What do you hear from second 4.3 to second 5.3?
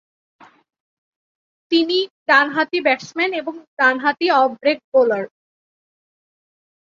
Off break bowler.